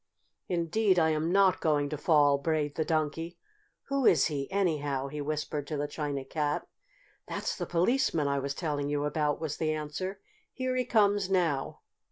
"Indeed 0.49 0.97
I 0.97 1.11
am 1.11 1.31
not 1.31 1.61
going 1.61 1.87
to 1.89 1.95
fall!" 1.95 2.39
brayed 2.39 2.73
the 2.73 2.83
Donkey. 2.83 3.37
"Who 3.89 4.07
is 4.07 4.25
he, 4.25 4.49
anyhow?" 4.51 5.09
he 5.09 5.21
whispered 5.21 5.67
to 5.67 5.77
the 5.77 5.87
China 5.87 6.25
Cat. 6.25 6.65
"That's 7.27 7.55
the 7.55 7.67
Policeman 7.67 8.27
I 8.27 8.39
was 8.39 8.55
telling 8.55 8.89
you 8.89 9.05
about," 9.05 9.39
was 9.39 9.57
the 9.57 9.71
answer. 9.73 10.19
"Here 10.53 10.75
he 10.75 10.85
comes 10.85 11.29
now!" 11.29 11.81